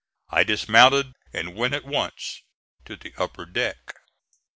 I 0.31 0.43
dismounted 0.43 1.13
and 1.31 1.53
went 1.53 1.75
at 1.75 1.85
once 1.85 2.41
to 2.85 2.95
the 2.95 3.13
upper 3.19 3.45
deck. 3.45 3.97